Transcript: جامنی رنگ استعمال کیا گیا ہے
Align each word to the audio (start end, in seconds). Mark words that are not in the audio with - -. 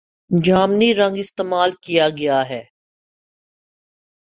جامنی 0.31 0.93
رنگ 0.93 1.17
استعمال 1.17 1.71
کیا 1.81 2.09
گیا 2.09 2.49
ہے 2.49 2.63